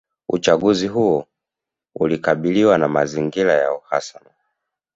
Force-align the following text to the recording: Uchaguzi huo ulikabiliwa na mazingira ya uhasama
Uchaguzi 0.29 0.87
huo 0.87 1.27
ulikabiliwa 1.95 2.77
na 2.77 2.87
mazingira 2.87 3.53
ya 3.53 3.73
uhasama 3.73 4.29